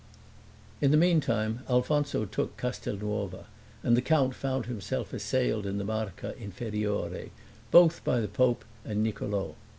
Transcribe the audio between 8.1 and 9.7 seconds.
the pope and Niccolo.